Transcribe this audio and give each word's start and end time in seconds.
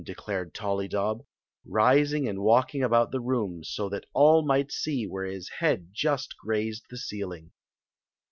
declared 0.03 0.51
Tollydob, 0.51 1.23
rising 1.63 2.27
and 2.27 2.41
walking 2.41 2.81
about 2.81 3.11
the 3.11 3.19
room, 3.19 3.63
so 3.63 3.87
that 3.89 4.07
all 4.13 4.43
might 4.43 4.71
see 4.71 5.05
where 5.05 5.25
his 5.27 5.47
head 5.59 5.89
just 5.93 6.35
grazed 6.43 6.85
the 6.89 6.97
ceiling. 6.97 7.51